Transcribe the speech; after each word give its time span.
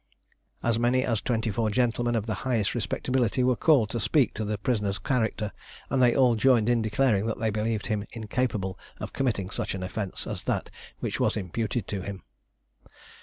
As 0.63 0.79
many 0.79 1.03
as 1.03 1.21
twenty 1.21 1.51
four 1.51 1.69
gentlemen 1.69 2.15
of 2.15 2.25
the 2.25 2.33
highest 2.41 2.73
respectability 2.73 3.43
were 3.43 3.55
called 3.55 3.91
to 3.91 3.99
speak 3.99 4.33
to 4.33 4.43
the 4.43 4.57
prisoner's 4.57 4.97
character, 4.97 5.51
and 5.91 6.01
they 6.01 6.15
all 6.15 6.33
joined 6.35 6.69
in 6.69 6.81
declaring 6.81 7.27
that 7.27 7.37
they 7.37 7.51
believed 7.51 7.85
him 7.85 8.07
incapable 8.11 8.79
of 8.99 9.13
committing 9.13 9.51
such 9.51 9.75
an 9.75 9.83
offence 9.83 10.25
as 10.25 10.41
that 10.45 10.71
which 11.01 11.19
was 11.19 11.37
imputed 11.37 11.87
to 11.89 12.01
him. 12.01 12.23